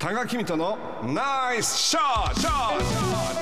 [0.00, 3.39] 田垣君とのナイスショット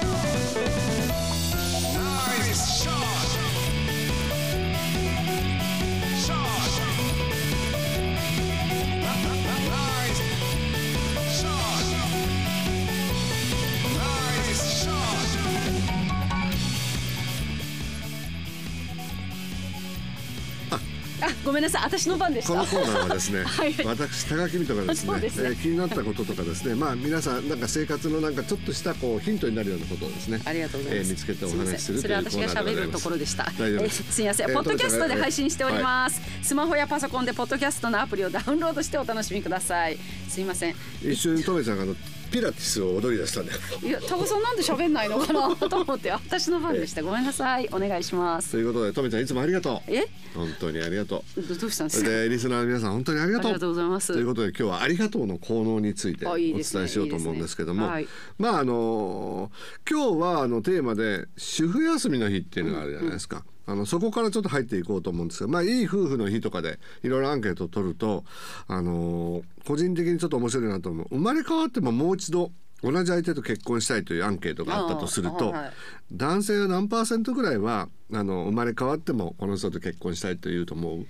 [21.21, 31.09] あごめんなさい私の番でしたこのコーナーはですね、 はい私高木美とかですねですねえー気になったこととかですねまあ皆さんなんか生活のなんかちょっとしたこうヒントになるようなことをですねありがとうございます。
[31.11, 33.53] えー見つけてお話しするというコーナーでございます喋るところでした。
[33.59, 34.51] 大丈夫ですえすみません。
[34.51, 36.21] えーポッドキャストで配信しておりはます。
[36.43, 39.99] スマホやパソコンでポッドキャストのアプリをダウンロードしてお楽しみください。
[40.29, 40.75] すみません。
[41.03, 41.95] 一瞬トメちゃんが
[42.31, 43.59] ピラティスを踊り出したんだよ。
[43.83, 45.57] いや、タコさんなんで喋んないのかな？
[45.69, 46.11] と思って。
[46.11, 47.03] 私の番でした。
[47.03, 47.69] ごめんなさい。
[47.73, 48.53] お願いします。
[48.53, 49.91] ということでトメちゃんいつもありがとう。
[49.93, 51.43] え、本当にありがとう。
[51.43, 52.11] どどうしたんでそすか？
[52.11, 53.51] れでリスナーの皆さん本当にありがとう。
[53.51, 54.13] ありがとうございます。
[54.13, 57.87] ということで今日はありがとうの効能についてお伝えしようと思うんですけども。
[57.99, 58.19] いいですね。
[58.39, 59.51] まああの
[59.91, 63.45] 今日はあのテーマで主婦休みの日っていうのがあるじゃないですか。
[63.69, 68.25] あのそこからちょっと入っていこうと思うんですが、まあ、いい夫婦の日とかでいろいろアンケートを取ると、
[68.67, 71.07] あの個人的にちょっと面白いなと思う。
[71.11, 72.51] 生まれ変わってももう一度
[72.83, 75.73] 同じ相手と結婚したいというアンケートがあったとすると、はい
[76.11, 81.07] 男性は何パーセントぐらいはあの生まれ変わってもこの人と結婚したいというと思う、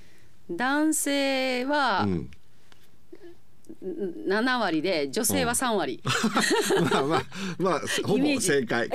[0.50, 2.31] 男性はうん、
[3.81, 6.03] 7割で女性は3割。
[6.91, 7.23] まあまあ
[7.59, 8.89] まあほぼ正解。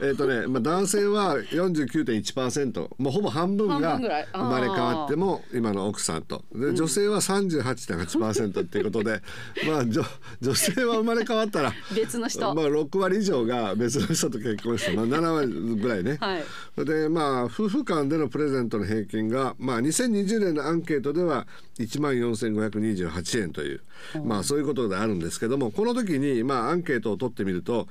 [0.00, 9.20] えっ、とね、まあ男性は49.1%、もうほぼ半分が生まれ変わっても今の奥さんと、で女性は38.8%っていうことで、
[9.66, 10.04] まあ女
[10.40, 12.54] 女性は生まれ変わったら別の人。
[12.54, 16.18] まあ6割以上が別の人と結婚して、まあ7割ぐらいね。
[16.20, 16.84] はい。
[16.84, 21.48] でまあ夫婦間でのプレゼントの平均がまあ2020年のアンケートでは
[21.80, 23.80] 1万4528円という、
[24.24, 27.88] まあそういうことであるんですけどもこの時にまあアンケートを取ってみると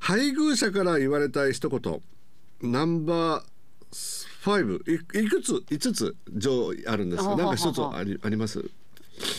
[0.00, 2.00] 配偶者から言われたい一言
[2.62, 3.42] ナンバー
[4.44, 8.64] 5いいくつ5つ上位あるんですがあなんか一つありあります？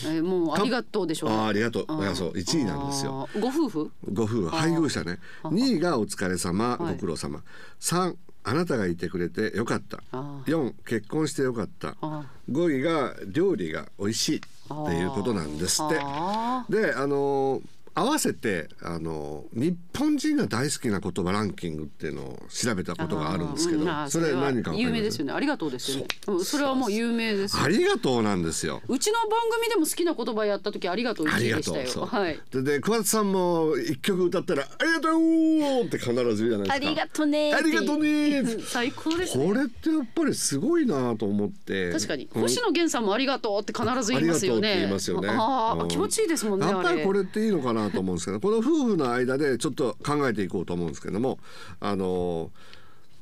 [0.06, 1.36] えーもうありがとうでしょうね。
[1.36, 2.02] あーありがとう。
[2.02, 3.28] いやそう1位なんですよ。
[3.38, 3.90] ご夫婦？
[4.12, 4.48] ご夫婦。
[4.48, 5.18] 配偶者ね。
[5.42, 6.94] 2位がお疲れ様はい。
[6.94, 7.42] ご苦労様。
[7.80, 8.14] 3
[8.44, 10.02] あなたがいてくれてよかった。
[10.12, 11.96] あ4結婚してよかった。
[12.02, 15.98] あ5位が料理が美味しいっていうことなんですって。
[16.00, 17.62] あであの
[17.96, 25.32] 合わせてあの日本人が大好きな言葉ランキングっていうのを調べたことがあるんですけどそれは何か有名まですすよね。
[25.32, 26.06] ありがとうですよね。
[26.26, 27.68] うんそれはもう有名ですよあ。
[27.68, 31.84] りがとうなんですようちの番組でも好きな言葉やった時ありがとうあり1位でしたよ。
[31.84, 32.40] がとうそうはい。
[32.50, 39.46] でで桑田さんも一曲歌ったら「ありがとう!」って必ず言うじゃないですかありがとねーってありがとうん 最高ですね。
[39.46, 44.68] これってやっぱりすごいなと思って確かにうん星野源さんもありがとうって必ず言いますよね。
[44.68, 46.66] ありがとうって言いますよねああうん気持ちいいですもんね。
[46.66, 51.38] やっぱりこれっていいのかなと思うんですけどこの夫婦の間でちょっと考えていこうと思うんですけども
[51.80, 52.50] あの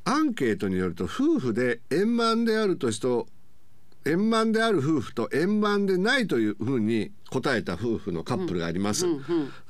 [0.05, 3.27] アンケートによると夫婦で円満であると人
[4.05, 9.05] 円満である夫婦と円満でないというふうに答えた夫婦のカップルがあります。
[9.05, 9.23] うんうん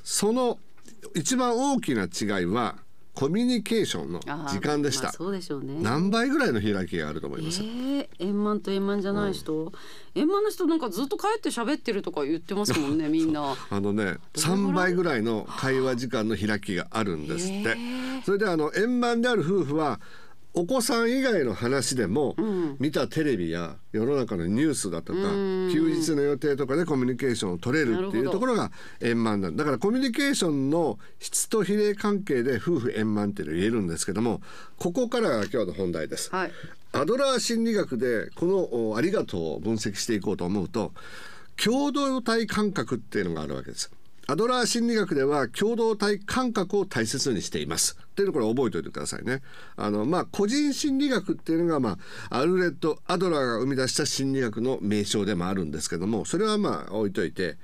[0.03, 0.59] その
[1.15, 2.77] 一番大きな違いは
[3.13, 4.19] コミュニケーションの
[4.49, 5.11] 時間でしたまあ。
[5.13, 5.75] そうでしょうね。
[5.81, 7.61] 何倍ぐらいの開きがあると思います？
[7.61, 9.71] えー、円満と円満じゃない人、
[10.15, 13.55] 円満の人なんかずっと帰って喋ってるとか言ってますもんね みんな。
[13.69, 17.77] あのねどれぐらい？3倍ぐらいの会話時間の開きがあるんですって
[18.25, 19.99] それであの円満である夫婦は
[20.55, 28.71] お子さん以外の話でも、ん見たテレビや世の中のニュースだとかうん休日の予定とかでコミュニケーションを取れるっていうところが
[29.01, 34.41] 円満なんだからコミュニケーションの質と比例関係で夫婦円満っていうのを言えるんですけども
[34.77, 36.29] ここからが今日の本題です。
[36.31, 36.51] はい。
[36.91, 40.93] アドラー心理学でこのおありがとうを分析していこうと思うと
[41.57, 43.91] 共同体感覚っていうのがあるわけです。
[44.27, 47.97] アドラー心理学では共同体感覚を大切にしています。
[47.99, 49.41] っていうのこれ覚えておいてくださいね。
[49.75, 51.97] あのまあ個人心理学っていうのがま
[52.29, 57.57] あアルレット・アドラーが生み出した心理学の名称でもあるんですけどもそれはまあ置いといて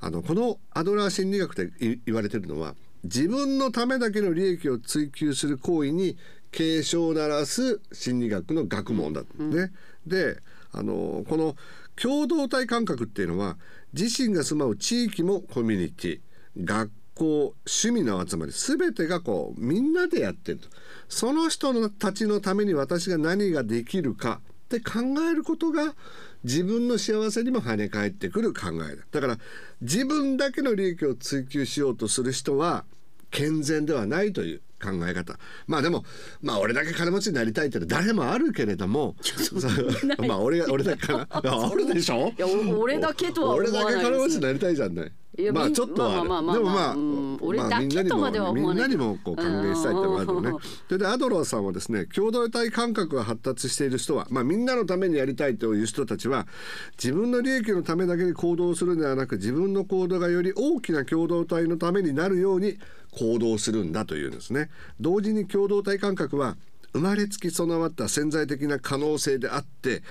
[0.00, 6.16] あのこのアドラー心理学で言われてるのは自分のためだけの利益を追求する行為に
[6.52, 9.72] 警鐘を鳴らす心理学の学問だ、ね。
[10.06, 10.38] で
[10.72, 11.56] あのこの
[11.96, 13.56] 共同体感覚っていうのは
[13.92, 16.20] 自身が住まう地域もコミュニティ
[16.64, 20.68] 学校趣味の集まり全てがこうみんなでやってると。
[21.08, 25.00] その人のたちのために私が何ができるかって考
[25.30, 25.94] えることが
[26.44, 29.02] 自分の幸せにも跳ね返ってくる考えだ。
[29.10, 29.38] だから
[29.82, 32.84] 自分だけの利益を追求しようとする人は
[33.30, 34.62] 健全ではないという。
[34.82, 35.38] 考え方。
[35.66, 36.04] まあでも
[36.42, 39.14] まあ俺だけ金持ちになりたいってのは誰もあるけれども
[40.26, 41.26] まあ俺が俺だけかな。
[41.30, 42.32] あるでしょ？
[42.36, 45.06] いやお俺だけとは思わ俺だけ金持ちになりたいじゃんねい
[45.52, 47.30] まあちょっとはでもまあ、うん。
[47.68, 50.50] ないみんなにもこう還元したいってのがあるのね。
[50.50, 50.58] うん。
[50.60, 56.46] それでアドラーさんはですね共同体感覚が発達している人は、まあ、みんなのためにやりたいという人たちは
[57.02, 62.78] 自分の利益のためだけに行動するのではなく自分の行動がより大きな共同体のためになるように
[63.12, 64.70] 行動するんだというんですね。
[65.00, 66.56] 同時に共同体感覚は
[66.92, 70.02] 生まれつき備わった潜在的な可能性であって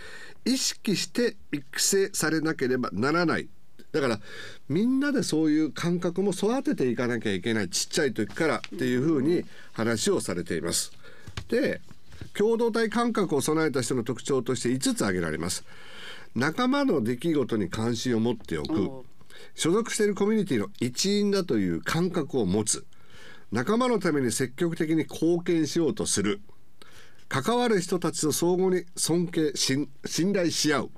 [0.46, 3.50] 意識して育成されなければならない
[3.92, 4.20] だから
[4.68, 9.44] みんなでそういう感覚も育てていかなきゃいけないちっちゃい時からっていうふうに
[9.74, 10.92] 話をされています。
[11.50, 11.82] で
[12.38, 15.64] 共同体感覚を備えた人の特徴として5つ挙げられます。
[16.36, 18.90] 仲間の出来事に関心を持っておく。
[19.56, 22.86] 所属しているコミュニティの一員だという感覚を持つ。
[23.52, 26.42] 仲間のために積極的に貢献しようとする。
[27.30, 30.90] 関わる人たちと相互に尊敬信信頼し合う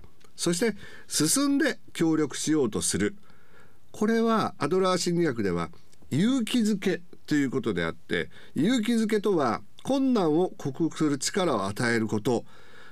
[0.41, 0.75] そして
[1.07, 3.15] 進んで協力しようとする。
[3.91, 5.69] これはアドラー心理学では
[6.09, 12.43] 勇気づけということであって勇気づけとは困難を克服する力を与えること。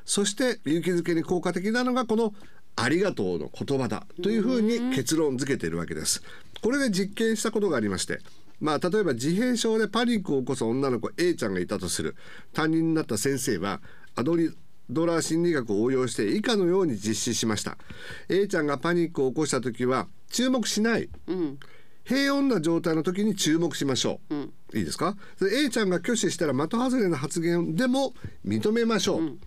[0.05, 2.35] そして勇気づけに効果的なのがこの
[2.75, 6.21] ありがとうの言葉だというふうに結論付けているわけです。
[6.61, 8.19] これで実験したことがありまして
[8.59, 12.15] まあ例えば自閉症でパニックを起こす女の子 A ちゃんがいたとする。
[12.53, 13.81] 担任になった先生は
[14.15, 14.51] アドリ
[14.89, 17.77] ドラー心理学を応用して以下のように実施しました。
[18.27, 21.09] A ちゃんがパニックを起こした時は注目しない。
[21.27, 21.59] うん。
[22.05, 24.41] 平穏な状態の時に注目しましょう、うん。
[24.73, 25.15] いいですか？
[25.39, 28.13] で A ちゃんが拒否したら的外れな発言でも
[28.43, 29.37] 認めましょう、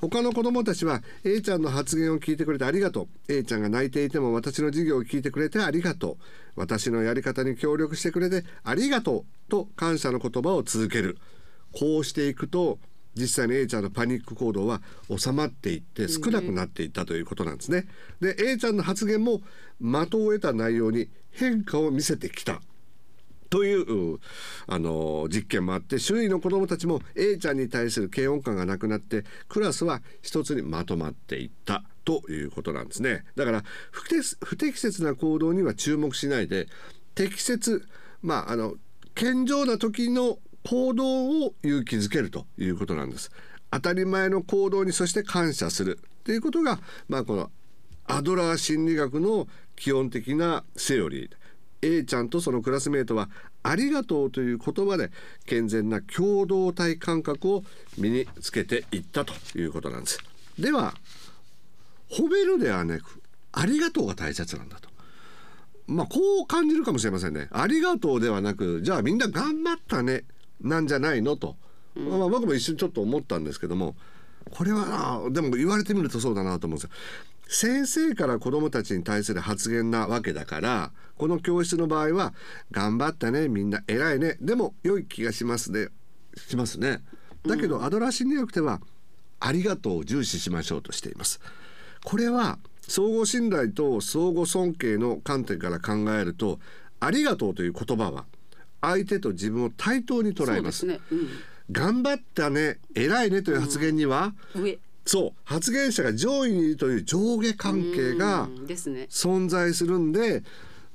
[0.00, 3.32] 他の子供たちは A ちゃんの発言を聞いてくれてありがとう。
[3.32, 6.16] A ちゃんが泣いていても私の授業を聞いてくれてありがとう。
[6.56, 11.18] 私のやり方に協力してくれてありがとうと感謝の言葉を続ける。
[11.72, 12.80] こうしていくと
[13.14, 14.80] 実際に A ちゃんのパニック行動は
[15.16, 17.86] 収まっていって少なくなっていったということなんですね。
[18.20, 19.40] で A ちゃんの発言も
[19.80, 22.60] 的を得た内容に変化を見せてきた。
[23.50, 24.20] というう
[24.66, 31.84] あの実験もあって周囲の子どもたちも A ちゃんに対する嫌悪感がなくなってクラスは一つにまとまっていった。
[32.04, 33.24] ということなんですね。
[33.36, 36.66] だから不適不適切な行動には注目しないで
[37.14, 37.86] 適切
[38.22, 38.74] まああの
[39.14, 43.30] 健常な時の行動を勇気づけるということなんです
[43.70, 46.78] 当たり前の行動にそして感謝するということが
[47.08, 47.50] まあこの
[48.06, 51.30] アドラー心理学の基本的なセオリー
[51.82, 53.28] A ちゃんとそのクラスメートは
[53.64, 55.10] 「ありがとう」という言葉で
[55.46, 57.64] 健全な共同体感覚を
[57.98, 60.20] 身につけていったということなんです。
[60.58, 60.94] では
[62.08, 63.20] 褒めるではなく
[63.52, 64.90] 「ありがとう」が大切なんだと。
[65.88, 67.48] まあこう感じるかもしれませんね。
[67.50, 70.24] ありがとうではなくじゃあみんな頑張ったね
[70.62, 71.36] なんじゃないの？
[71.36, 71.56] と、
[71.94, 73.96] まあ、僕も一瞬ちょっと思ったんですけども
[74.50, 76.90] これはなでも言われてみるとそうだなと思うんですよ。
[77.48, 82.32] 先生から子どもたちに対する発言なわけだからこの教室の場合は
[82.72, 85.88] 「頑張ったねみんな偉いねでも良い気がしますね」
[86.48, 87.02] しますね。
[87.44, 88.80] だけど、アドラー心理学では
[89.40, 91.40] 「ありがとう」を重視しましょうとしています。
[92.04, 96.58] これは相互信頼と相互尊敬の観点から考えると
[97.00, 98.24] 「ありがとう」という言葉は
[98.82, 100.80] 相手と自分を対等に捉えます。
[100.80, 101.18] そうですね、
[101.70, 104.78] 頑張ったね偉いねという発言には、うん、上。
[105.04, 108.48] そう発言者が上位にいるという上下関係が
[109.08, 110.44] 存在するんで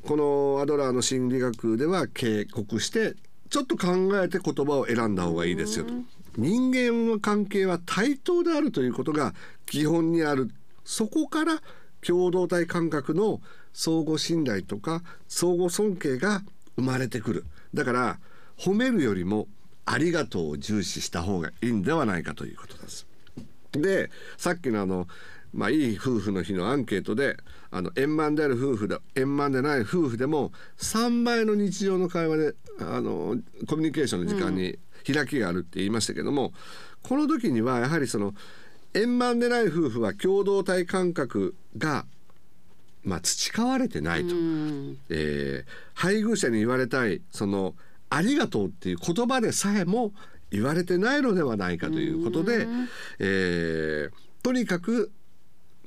[0.05, 3.15] このアドラーの心理学では警告して
[3.49, 5.93] ちょっと考えて言葉を選んだ方がいいですよと。
[6.37, 9.33] 人間の関係は対等であるということが
[9.65, 10.51] 基本にある。
[10.85, 11.61] そこから
[12.05, 13.41] 共同体感覚の
[13.73, 16.43] 相互信頼とか相互尊敬が
[16.77, 17.45] 生まれてくる
[17.77, 18.19] だから
[18.57, 19.47] 褒めるよりも
[19.85, 23.07] ありがとうを重視した方がいいんではないかということです。
[23.71, 25.07] でさっきのあの、
[25.53, 27.37] まあ、いい夫婦の日のアンケートで
[27.69, 33.35] あの円満である夫婦で円満でない夫婦でも3倍の日常の会話であの
[33.67, 36.51] コミュニケーションの時間に開きがあるって言いましたけども、
[37.03, 38.33] この時にはやはりその
[38.93, 42.05] 円満でない夫婦は共同体感覚が、
[43.07, 44.35] まあ、培われてないと。
[44.35, 44.97] うん。
[45.09, 47.73] えー配偶者に言われたいその
[48.11, 50.13] 「ありがとう」っていう言葉でさえも
[50.51, 52.67] 言われてないのではないかということで、
[53.17, 55.11] えーとにかく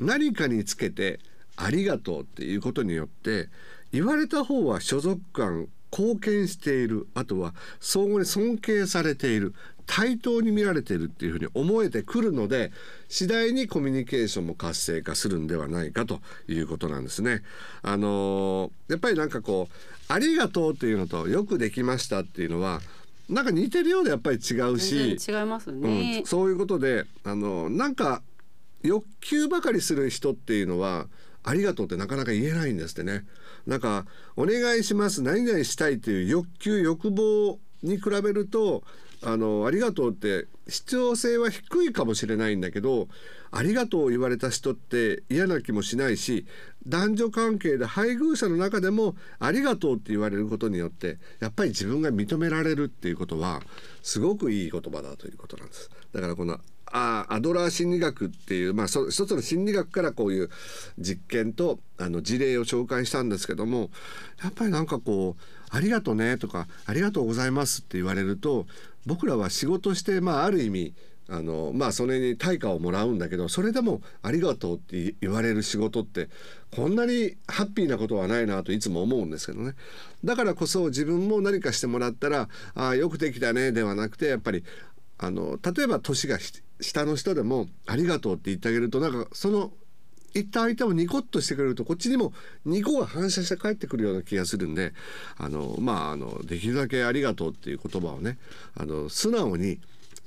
[0.00, 1.20] 何かにつけて
[1.56, 3.48] 「ありがとう」っていうことによって
[3.92, 7.06] 言われた方は所属感貢献している。
[7.14, 9.54] あとは相互に尊敬されている
[9.92, 12.70] 対等に見られているっていうふうに思えてくるので
[13.08, 17.42] 次第にコミュニケーションも活性化するんではないかということなんですね。
[17.82, 19.74] あのーやっぱりなんかこう
[20.06, 22.80] 「ありがとう」っていうのと「よくできました」っていうのは
[23.28, 28.22] なんか似てるようでやっぱり違うし、違いますうねん、、そういうことであのなんか
[28.82, 31.08] 欲求ばかりする人っていうのは
[31.42, 33.24] ありがとうってなかなか言えないんですってね
[33.66, 34.06] なんか
[34.36, 38.82] お願いします何々したいという欲求欲望に比べると
[39.22, 43.08] あのありがとうって必要性は低いかもしれないんだけど
[43.50, 46.46] ありがとう言われた人って嫌な気もしないし
[46.86, 53.60] 男女関係で配偶者の中でもありがとうって言われることによってやっぱり自分が認められるっていうことは
[54.02, 55.90] すごくいい言葉だということなんです。
[56.12, 56.58] だからこの
[56.92, 60.50] あアドラー心理学っていう、まあ、そ一つの心理学からこういう
[60.98, 63.90] 実験とあの事例を紹介したんですけども
[64.42, 68.66] やっぱりなんかこう「ありがとね」とか「ありがとうございます」って言われると
[69.06, 70.94] 僕らは仕事して、まあ、ある意味
[71.28, 76.28] あのまあそれに対価をもらうんだけどそれでも「ありがとう」って言われる仕事って
[76.72, 79.74] こんなにハッピーなことはないなといつも思うんですけどね。
[80.24, 84.64] だからこそ自分も何かしてもらったら「ああよくできたね」ではなくてやっぱり
[85.18, 86.36] あの例えば年が
[86.80, 89.72] 下の人でも「ありがとう」って言ってあげるとなんかその
[90.32, 92.32] 言った相手もニコッとしてくれるとこっちにも
[92.64, 94.92] ニコが反射して帰ってくるような気がするんで
[95.36, 98.38] あのまああのできるだけ「ありがとう」っていう言葉をね
[98.74, 99.80] あの素直に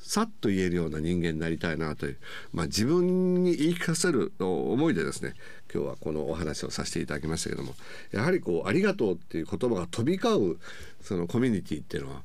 [0.03, 2.17] さっと言えるような人間になりたいなという、
[2.51, 5.33] まあ、自分に言い聞かせる思いでですね
[5.73, 7.73] 今日はこのお話をさせていただきましたけども
[8.11, 10.57] やはりこう「ありがとう」っていう言葉が飛び交う
[11.01, 12.21] そのコミュニティっていうのは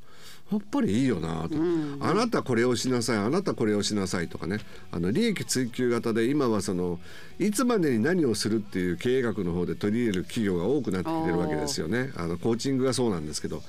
[0.50, 1.56] やっぱりいいよなと、
[2.00, 4.58] あなたこれをしなさいあなたこれをしなさいとかね。
[4.90, 6.98] あの利益追求型で今はその
[7.38, 12.12] いつまでに何をするっていう経営学の方で取り入れる企業が多くなってきてるわけですよね。
[12.16, 13.62] あのコーチングがそうなんですけど。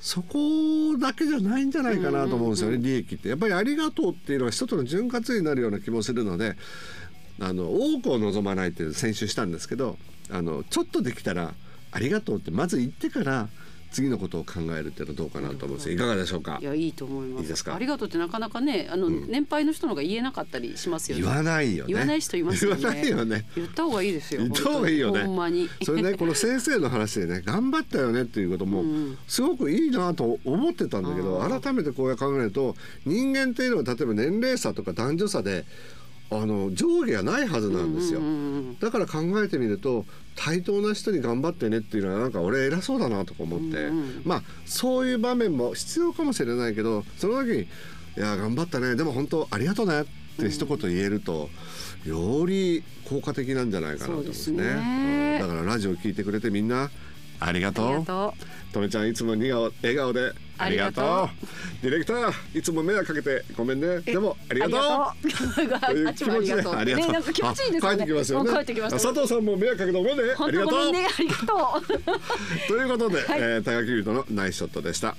[0.00, 3.28] そこだけじゃないんじゃないかなと思うんですよね、利益って。
[3.28, 6.56] やっぱりありがとうっていうのは一つの潤滑油になるような気もするので
[7.40, 9.96] あの多くを望まないって先週したんですけど
[10.30, 11.54] あのちょっとできたら
[11.90, 13.48] ありがとうってまず言ってから
[13.90, 16.58] 次のことを考えるっていうのはどうかなと思うんですいかがでしょうか？
[16.60, 17.42] いやいいと思います。
[17.42, 17.74] いいですか？
[17.74, 21.24] ありがとうってなかなかねあの、年配の人の方が言えなかったりしますよね。
[21.24, 21.92] 言わないよね。
[21.92, 22.80] 言わない人いますよね。
[22.80, 23.46] 言わないよね。
[23.56, 25.24] 言った方がいいですよ 言った方がいいよね。
[25.24, 25.68] ほんまに。
[25.84, 28.84] それねこの先生の話でね頑張ったよねっていうことも
[29.26, 32.76] すごくいいなと思ってたんだけど、改めてこうやって考えると
[33.06, 35.64] 人間っていうのは例えば年齢差とか男女差で
[36.30, 38.20] あの上下がないはずなんですよ、
[38.80, 40.04] だから考えてみると
[40.38, 43.90] 対等な人に頑張ってねっていうのはなんか俺偉そうだなとか思って、
[44.24, 47.62] まあそういう場面も必要かもしれないけどその時に
[48.16, 48.94] 「いや頑張ったね。
[48.94, 50.04] でも本当ありがとうね」っ
[50.38, 51.50] て一言言えると、
[52.06, 54.58] より効果的なんじゃないかなと思うんですね。
[54.58, 55.40] すね。
[55.40, 55.48] うん。
[55.48, 56.90] だからラジオ聞いてくれてみんな
[57.40, 58.04] ありがとう。
[58.72, 61.04] とめちゃんいつも笑顔笑顔でありがとう。
[61.04, 61.30] あ
[61.82, 64.00] ディレクターいつも迷惑かけてごめんね。
[64.00, 65.28] でもありがとう。
[65.28, 65.80] う。
[65.80, 66.54] という気持ちで。
[66.54, 67.06] ありがとう。
[67.06, 67.94] ねなんか気持ちいいですよね。
[67.94, 68.52] あ帰ってきますよね。
[68.90, 70.32] 佐藤さんも迷惑かけてごめんね。
[70.32, 71.02] あ本りがとう当ごめん。
[71.02, 71.08] ね。
[71.08, 71.44] ありがと
[71.78, 72.68] う。
[72.68, 72.84] とい。
[72.84, 73.40] うことで、はい。
[73.40, 75.16] えー、高木優斗のナイスショットでした。